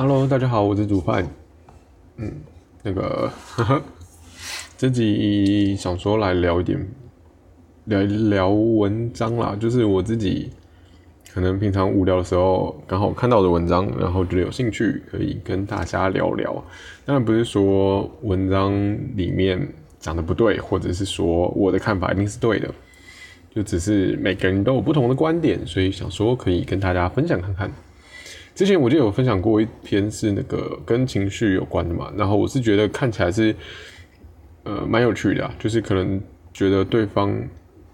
[0.00, 1.28] Hello，大家好，我是煮饭。
[2.18, 2.32] 嗯，
[2.84, 3.28] 那个，
[4.78, 6.88] 这集想说来聊一点，
[7.86, 10.50] 聊聊文章啦，就是我自己
[11.34, 16.64] 可能平常无聊的时候刚好看到的文章，然后觉得有兴趣，可以跟大家聊聊。
[17.04, 18.72] 当然不是说文章
[19.16, 19.68] 里面
[19.98, 22.72] 讲的不对，或者是说我的看法一定是对的，
[23.52, 27.68] 就只是每个人都有不同的观点，所以想说可以跟大家分享看看。
[28.58, 33.54] 之前我就有分享过一篇是那个跟情绪有关的嘛，然后我是觉得看起来是
[34.64, 36.20] 呃蛮有趣的啊，就是可能
[36.52, 37.40] 觉得对方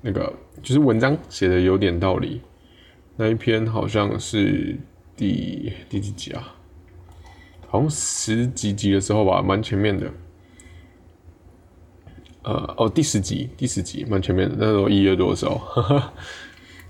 [0.00, 0.32] 那个
[0.62, 2.40] 就是文章写的有点道理，
[3.14, 4.74] 那一篇好像是
[5.14, 6.54] 第第几集啊？
[7.66, 10.10] 好像十几集的时候吧，蛮前面的。
[12.44, 15.60] 呃哦，第十集，第十集蛮前面的，那时候一月多的时候。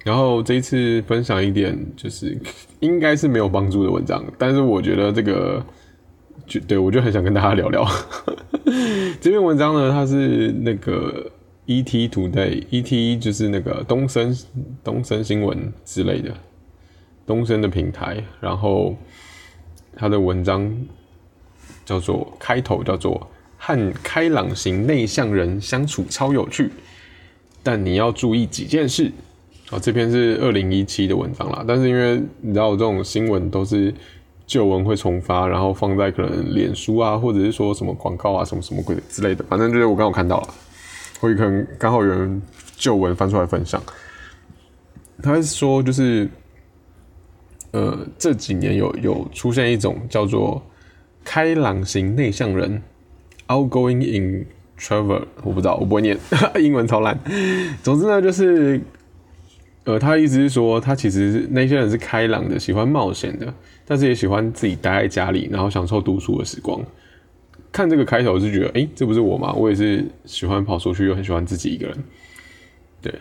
[0.05, 2.39] 然后这一次分享一点，就是
[2.81, 5.65] 应该是没有帮助的文章，但是我觉得这个，
[6.47, 7.89] 就对我就很想跟大家聊聊
[9.19, 9.91] 这篇文章呢。
[9.91, 11.31] 它是那个
[11.67, 14.37] ET Today，ET 就是那个东森
[14.85, 16.35] 东森新闻之类的
[17.27, 18.23] 东森的平台。
[18.43, 18.95] 然后
[19.97, 20.71] 他的文章
[21.87, 23.27] 叫做开头叫做
[23.57, 26.71] 和开朗型内向人相处超有趣，
[27.63, 29.11] 但你要注意几件事。
[29.71, 33.93] 哦，这篇是二零一七的文章啦，但是因为你知道这种新闻都是
[34.47, 40.55] 旧文会重发，然后放在可能脸书啊，或者是说什么广告啊，什么什么鬼之类的，反正就是我刚好看到了，
[41.19, 42.43] 或者可能刚好有人
[42.77, 43.83] 旧文翻出来分享。
[45.23, 46.29] 他是说，就是
[47.71, 50.63] 呃这几年有有出现一种叫做
[51.25, 52.83] 开朗型内向人
[53.49, 54.45] （outgoing
[54.77, 56.19] introvert），我不知道，我不会念
[56.61, 57.19] 英文超烂。
[57.83, 58.79] 总之呢，就是。
[59.85, 63.53] 呃，他的意思是说，他其实那些人是开朗的，喜欢冒险的，
[63.85, 66.83] 但是也喜欢自己待在家里，然后享受读书的时光。
[67.71, 69.53] 看这个开头就觉得，哎，这不是我吗？
[69.53, 71.97] 我也是喜欢跑出去，又很喜欢自己一个人。
[73.03, 73.15] 对，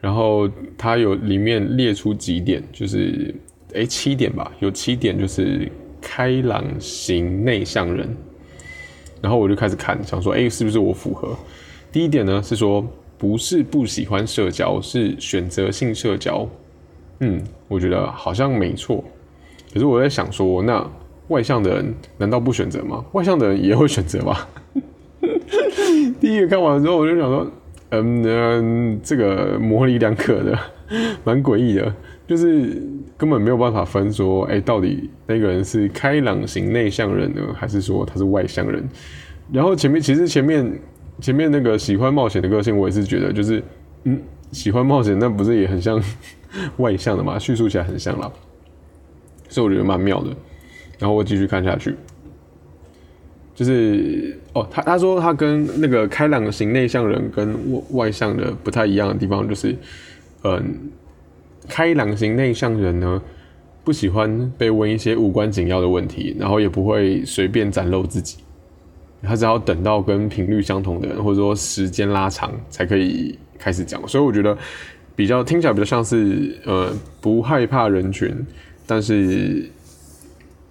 [0.00, 3.32] 然后他有里面列出几点，就是
[3.72, 8.12] 哎七点吧，有七点就是开朗型内向人。
[9.20, 11.38] 然后我就开始看，想说，哎，是不是我符合？
[11.92, 12.84] 第一点呢是说。
[13.22, 16.44] 不是不喜欢社交，是选择性社交。
[17.20, 19.04] 嗯，我觉得好像没错。
[19.72, 20.84] 可是我在想说，那
[21.28, 23.04] 外向的人难道不选择吗？
[23.12, 24.36] 外向的人也会选择吗？
[26.20, 27.48] 第一个看完之后，我就想说，
[27.90, 30.58] 嗯，这个模棱两可的，
[31.22, 31.94] 蛮诡异的，
[32.26, 32.82] 就是
[33.16, 38.82] 根本没有办法分说，哎，到底那个人是开朗型内向人呢，还是说他是外向人？
[39.52, 40.76] 然后前面其实前面。
[41.22, 43.62] 前面那个喜欢冒险的个性，我也是觉得，就是，
[44.04, 46.02] 嗯，喜欢冒险，那不是也很像
[46.78, 47.38] 外向的嘛？
[47.38, 48.30] 叙述起来很像啦，
[49.48, 50.30] 所以我觉得蛮妙的。
[50.98, 51.94] 然后我继续看下去，
[53.54, 59.76] 就是哦，他他说他跟那个开朗型内向人跟外外向的不太一样的地方，就是，
[60.42, 60.90] 嗯，
[61.68, 63.22] 开朗型内向人呢，
[63.84, 68.38] 不喜欢被问一些无关紧要的问题，然后也不会随便展露自己。
[69.22, 74.06] 他只要等到跟频率相同的人，或者说时间拉长，才可以开始讲。
[74.08, 74.56] 所以我觉得
[75.14, 78.34] 比较听起来比较像是呃不害怕人群，
[78.86, 79.64] 但是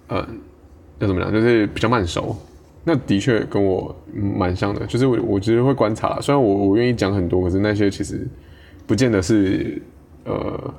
[0.08, 0.18] 呃
[0.98, 2.36] 要怎么讲，就是比较慢熟。
[2.84, 6.20] 那的确跟我蛮像的，就是我我其实会观察。
[6.20, 8.26] 虽然我我愿意讲很多，可是那些其实
[8.86, 9.80] 不见得是
[10.24, 10.74] 呃，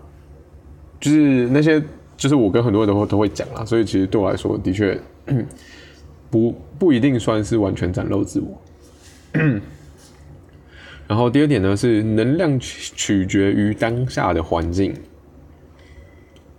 [1.00, 1.82] 就是那些
[2.18, 3.66] 就是我跟很多人都会都会讲啦。
[3.66, 5.00] 所以其实对我来说，的确。
[6.34, 8.60] 不不一定算是完全展露自我。
[11.08, 14.92] 然后第二点呢是能量取取决于当下的环境。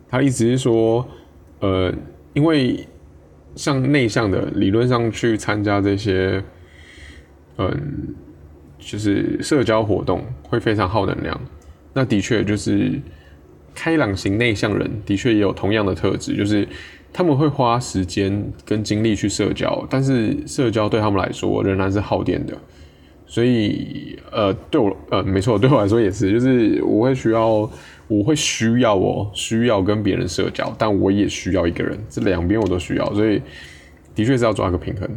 [0.09, 1.05] 他意思是说，
[1.59, 1.93] 呃，
[2.35, 2.87] 因为
[3.57, 6.41] 像内向的理论上去参加这些，
[7.59, 8.15] 嗯，
[8.79, 11.41] 就是社交活动会非常耗能量。
[11.93, 13.01] 那的确就是
[13.75, 16.69] 开朗型内向人的确也有同样的特质，就是。
[17.15, 22.53] 他们会花时间跟精力去社交，但是社交对他们来说仍然是耗电的。
[23.25, 27.71] 所以，呃，对我，呃，没错，对我来说也是，就是我会需要，
[28.09, 33.41] 我会需要哦，需要跟别人社交，但我也需要一个人，这两边我都需要，所以
[34.13, 35.09] 的确是要抓个平衡，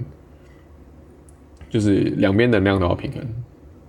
[1.68, 3.22] 就是两边能量都要平衡。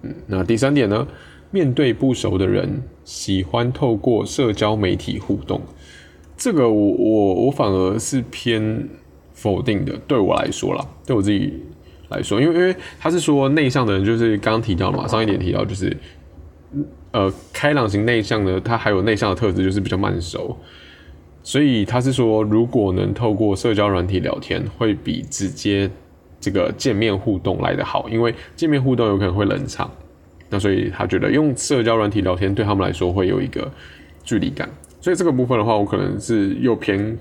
[0.03, 1.07] 嗯，那第三点呢？
[1.51, 5.61] 面对不熟的人，喜欢透过社交媒体互动。
[6.39, 8.89] 这个我我我反而是偏
[9.35, 11.53] 否定的，对我来说啦，对我自己
[12.11, 15.95] 来说，因为因为他是说内向的人，就是刚刚提到嘛，上一点提到就是，
[17.11, 20.57] 呃，开朗型内向的，他还有内向的特质，就是比较慢熟，
[21.43, 25.91] 所以他是说，如果能透过社交软体聊天，会比直接
[26.41, 29.91] 这个见面互动来得好，因为见面互动有可能会冷场。
[30.51, 33.71] 那所以他觉得用社交软体聊天对他们来说会有一个
[34.23, 34.69] 距离感。
[35.09, 37.17] 所以这个部分的话，我可能是又偏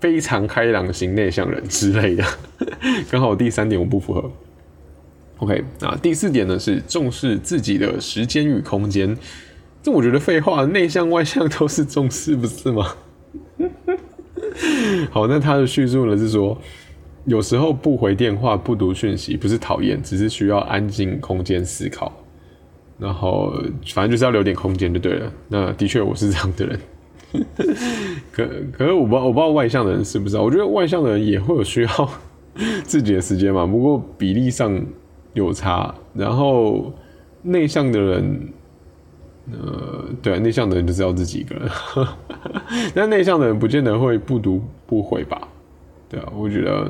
[0.00, 2.24] 非常开朗型内向人之类的，
[3.12, 4.32] 刚好第三点我不符合。
[5.36, 9.14] OK，那第四点呢是重视自己的时间与空间。
[9.82, 12.94] 这我觉得废话，内向外向都是重视，不是吗？
[15.12, 16.58] 好，那他的叙述呢是说，
[17.26, 22.10] 有时候不回电话、不读讯息，不是讨厌，只是需要安静空间思考。
[22.98, 23.52] 然后
[23.92, 25.30] 反正就是要留点空间就对了。
[25.48, 26.80] 那的确我是这样的人。
[28.30, 30.36] 可可是我不知道我不知道外向的人是不是？
[30.38, 32.10] 我觉得外向的人也会有需要
[32.84, 34.84] 自己的时间嘛，不过比例上
[35.32, 35.94] 有差。
[36.14, 36.92] 然后
[37.42, 38.48] 内向的人。
[39.50, 41.68] 呃，对，内向的人就是要自己一个人，
[42.94, 45.48] 但内向的人不见得会不读不回吧？
[46.08, 46.88] 对啊，我觉得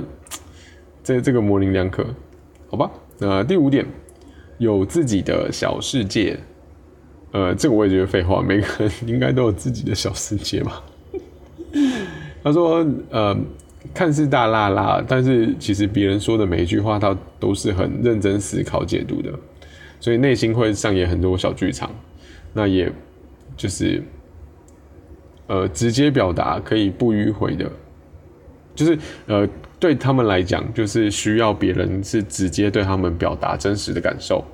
[1.03, 2.05] 这这个模棱两可，
[2.69, 2.91] 好吧？
[3.19, 3.87] 那第五点，
[4.59, 6.39] 有自己的小世界，
[7.33, 10.83] 呃，这个我也觉得废话，每个人应该都有自己的小世界吧？
[12.45, 13.37] 他说，呃，
[13.95, 19.33] 看似大辣辣，但是其实别人说的每一句话，他都是很认真思考解读的，
[19.99, 21.91] 所以内心会上演很多小剧场。
[22.53, 22.93] 那也
[23.57, 24.03] 就是，
[25.47, 27.71] 呃，直接表达可以不迂回的，
[28.75, 29.49] 就是呃，
[29.81, 34.45] 对他们来讲，就是需要别人是直接对他们表达真实的感受，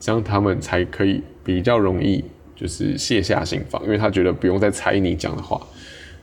[0.00, 2.24] 这样他们才可以比较容易
[2.54, 5.60] 就是卸下心防，因为他觉得不用再猜你讲的话。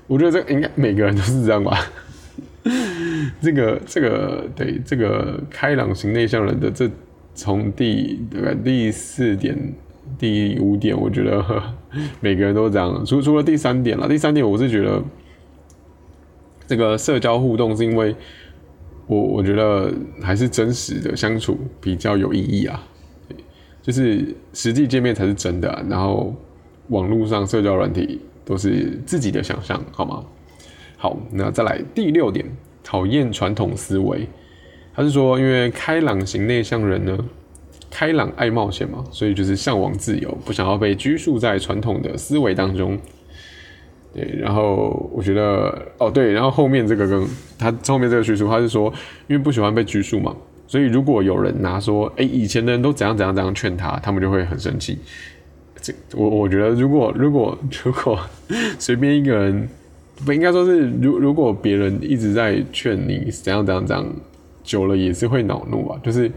[0.07, 1.77] 我觉得这应该每个人都是这样吧。
[3.41, 6.89] 这个这个对这个开朗型内向人的这
[7.35, 9.74] 从第大概第四点。
[10.18, 11.44] 第五点，我觉得
[12.21, 13.06] 每个人都这样。
[13.06, 15.03] 除除了第三点了，第三点我是觉得
[16.65, 18.15] 这个社交互动是因为
[19.06, 22.81] 我我觉得还是真实的相处比较有意义啊，
[23.88, 26.36] 就是实际见面才是真的，然后
[26.89, 30.24] 网络上社交软体都是自己的想象，好吗？
[30.98, 32.45] 好，那再来第六点，
[32.84, 34.28] 讨厌传统思维。
[34.94, 37.18] 他是说，因为开朗型内向人呢。
[37.89, 43.00] 开朗爱冒险嘛，所以就是向往自由，不想要被拘束在传统的思维当中。
[44.13, 47.25] 对，然后我觉得哦，对，然后后面这个跟
[47.57, 48.94] 他后面这个叙述，他是说，
[49.28, 50.36] 因为不喜欢被拘束嘛，
[50.68, 55.00] 所以如果有人拿说，哎，以前的人都怎样怎样怎样劝他，他们就会很生气。
[55.81, 58.19] 这我我觉得，如果如果如 果
[58.78, 59.68] 随便一个人，
[60.25, 64.06] 不应该说是，如如果别人一直在劝你怎样怎样怎样，
[64.64, 66.30] 久了也是会恼怒吧，就是。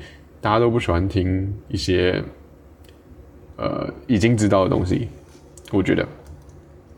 [0.43, 2.25] 大家都不喜欢听一些，
[3.59, 5.07] 呃，已经知道的东西。
[5.71, 6.09] 我觉得，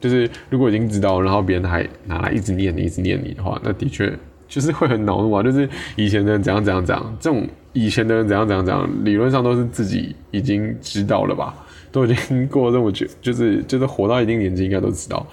[0.00, 4.16] 就是如果已经知道，然后别人还拿来一直念你，一直念你的话，那的确
[4.52, 5.42] 就是会很恼怒啊。
[5.42, 5.66] 就是
[5.96, 11.54] 以前的人怎样怎样怎样，这种以前的人怎样怎样怎样，理论上都是自己已经知道了吧？
[11.90, 15.26] 都已经过这么久，就是就是活到一定年纪，应该都知道。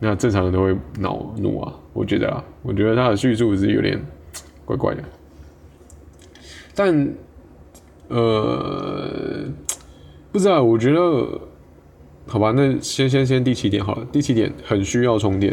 [0.00, 1.72] 那正常人都会恼怒啊。
[1.92, 4.00] 我觉得啊，我觉得他的叙述是有点
[4.64, 5.02] 怪怪的，
[6.74, 7.14] 但。
[8.08, 9.44] 呃，
[10.30, 11.40] 不知道，我觉得，
[12.28, 14.06] 好吧，那先先先第七点好了。
[14.12, 15.52] 第七点很需要充电，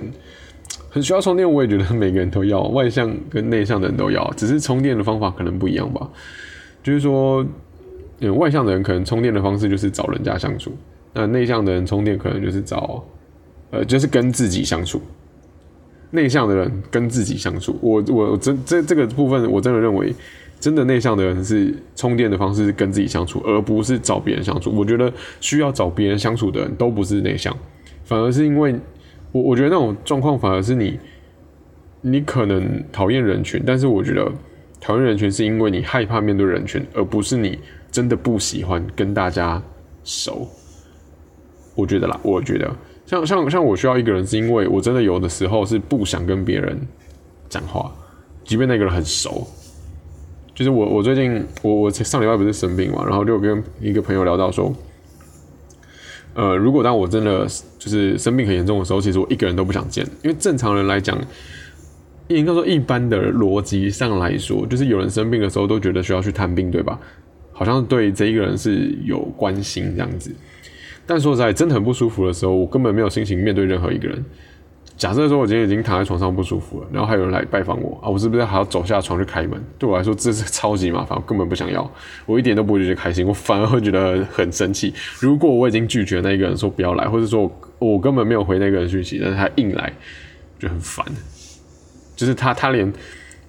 [0.93, 1.51] 很需要充电。
[1.51, 6.07] 我也觉得每个人都要，外向跟内向的人都要，只是充电的方法可能不一样吧。
[6.83, 7.43] 就是说，
[8.37, 10.71] 外向的人可能充电的方式就是找人家相处，
[11.13, 13.03] 那内向的人充电可能就是找，
[13.71, 15.01] 呃，就是跟自己相处。
[16.11, 20.13] 内向的人跟自己相处，我我真这这个部分，我真的认为。
[20.59, 24.71] 真的内向的人是充电的方式是跟自己相处，而不是找别人相处。
[24.71, 27.53] 我觉得需要找别人相处的人都不是内向，
[28.05, 28.73] 反而是因为
[29.33, 30.97] 我我觉得那种状况反而是你，
[31.99, 34.31] 你可能讨厌人群，但是我觉得
[34.79, 37.59] 讨厌人群是因为你害怕面对人群，而不是你
[37.91, 39.61] 真的不喜欢跟大家
[40.05, 40.47] 熟。
[41.75, 42.71] 我觉得啦，我觉得
[43.05, 46.79] 像像像我需要一个人，是因为我真的有的时候是不想跟别人
[47.49, 47.91] 讲话，
[48.45, 49.45] 即便那个人很熟。
[50.53, 54.71] 就是我，我最近我我上礼拜不是生病嘛，然后就跟一个朋友聊到说，
[56.33, 57.47] 呃，如果当我真的
[57.77, 61.17] 就是生病很严重的时候，其实我一个人都不想见，因为正常人来讲，
[62.27, 66.99] 应该说一般的逻辑上来说，就是有人生病的时候都觉得需要去探病，对吧？
[67.51, 70.33] 好像对这一个人是有关心这样子，
[71.05, 74.25] 但说实在，真的很不舒服的时候，我根本没有心情面对任何一个人。
[75.03, 79.61] 假设说，我今天已经躺在床上不舒服了，然后还有人来拜访我啊，我是不是还要走下床去开门？
[79.77, 81.91] 对我来说，这是超级麻烦，我根本不想要，
[82.25, 84.93] 我一点都不会觉得开心，我反而会觉得很生气。
[85.19, 89.91] 如果我已经拒绝那个人说不要来，或者说我根本没有回那个人讯息，但是他硬来，
[90.57, 91.05] 就很烦。
[92.15, 92.89] 就是他他连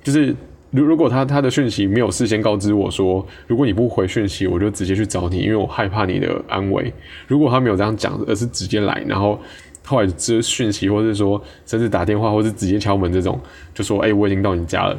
[0.02, 0.34] 就是
[0.72, 6.92] 如如果他他的讯息没有事先告知我说，如果你不回讯息，我就直接去找你，因为我害怕你的安危。
[7.28, 9.40] 如果他没有这样讲，而是直接来，然后
[9.84, 13.38] 后来接讯息，或者是说甚至打电话，或者直接敲门这种，
[13.74, 14.98] 就说哎我已经到你家了，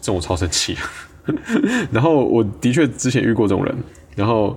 [0.00, 0.76] 这种超生气。
[1.90, 3.74] 然后我的确之前遇过这种人，
[4.14, 4.56] 然后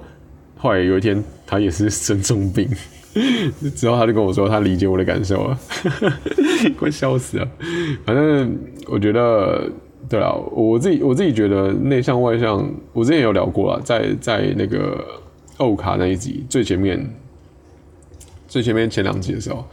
[0.56, 2.70] 后来有一天他也是生重病，
[3.76, 5.60] 之后他就跟我说他理解我的感受了，
[6.78, 7.48] 快笑死了。
[8.06, 9.68] 反正我觉得，
[10.08, 15.04] 对啊，我自己我自己觉得内向外向，我之前有聊过了，在在那个
[15.58, 17.04] 欧卡那一集最前面，
[18.50, 19.66] 最前面前两集的时候，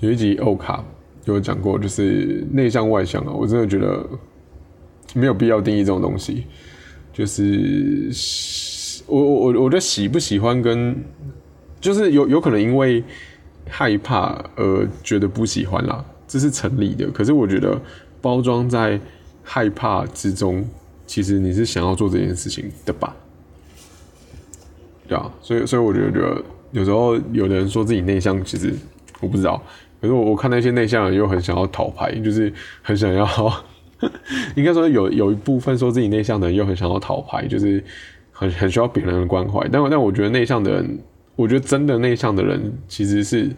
[0.00, 0.84] 有一集欧卡
[1.26, 4.04] 有讲过，就是内向外向啊，我真的觉得。
[5.14, 6.44] 没有必要定义这种东西，
[7.12, 8.10] 就是
[9.06, 10.94] 我我我我觉得喜不喜欢跟
[11.80, 13.02] 就是有有可能因为
[13.66, 17.08] 害怕而觉得不喜欢啦，这是成立的。
[17.12, 17.80] 可是我觉得
[18.20, 19.00] 包装在
[19.42, 20.68] 害怕之中，
[21.06, 23.16] 其实你是想要做这件事情的吧？
[25.08, 26.44] 对啊，所以所以我觉得
[26.76, 28.70] 有时候有的人说自己内向，其实
[29.20, 29.60] 我不知道。
[29.98, 32.52] 可是我我看那些内向人又很想要讨牌，就是
[32.82, 33.26] 很想要。
[34.54, 37.82] 应该说有有一部分说自己内向的人又很想要讨牌，就是
[38.30, 39.66] 很很需要别人的关怀。
[39.72, 40.98] 但但我觉得内向的人，
[41.34, 43.50] 我觉得真的内向的人其实是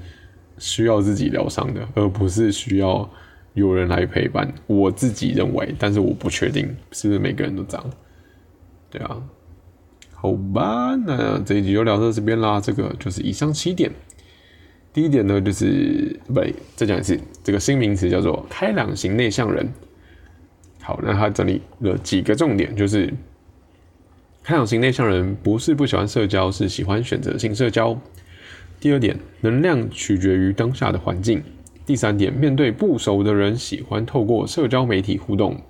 [0.59, 3.11] 需要自己疗伤的，而不是需要
[3.55, 4.49] 有人来陪伴。
[4.69, 7.91] 我自己认为，但是我不确定是不是每个人都这样。
[8.91, 9.21] 对啊，
[10.21, 12.61] 好吧，那这一集就聊到这边啦。
[12.61, 13.89] 这个就是以上七点。
[14.93, 16.41] 第一点呢，就是不，
[16.75, 19.73] 再讲一次，这个新名词叫做开朗型内向人。
[20.83, 23.15] 好，那他整理了几个重点，就是
[24.43, 27.97] 开朗型内向人不是不喜欢社交，是喜欢选择性社交。
[28.81, 31.41] 第二点，能量取决于当下的环境。
[31.87, 35.63] 第三点，面对不熟的人，喜欢透过社交媒体互动。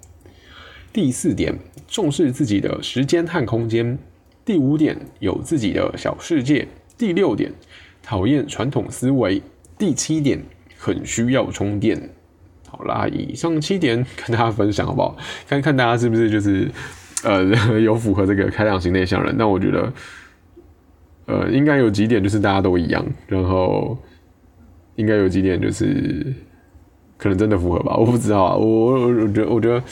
[0.91, 1.55] 第四点，
[1.87, 3.99] 重视自己的时间和空间。
[4.49, 6.67] 第五点，有自己的小世界。
[6.97, 7.53] 第六点，
[8.03, 9.43] 讨厌传统思维。
[9.77, 10.43] 第七点，
[10.79, 12.01] 很需要充电。
[12.67, 15.15] 好啦，以上七点跟大家分享好不好？
[15.47, 16.67] 看看大家是不是就是
[17.25, 17.45] 呃
[17.79, 19.35] 有符合这个开朗型内向人？
[19.37, 19.93] 那我觉得
[21.27, 23.99] 呃应该有几点就是大家都一样，然后
[24.97, 26.33] 应该有几点就是
[27.19, 27.95] 可能真的符合吧？
[27.99, 29.85] 我不知道啊，我我我觉得我觉得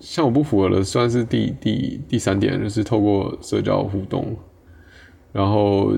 [0.00, 4.36] 像我不符合的算是第第第三点，就是透过社交互动，
[5.32, 5.92] 然后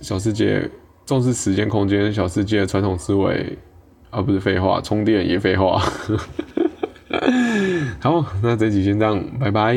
[0.00, 0.70] 小世界
[1.04, 3.58] 重视时间空间，小世界传统思维。
[4.08, 5.78] 啊，不是废话，充电也废话。
[8.00, 9.76] 好，那这集先这样，拜拜。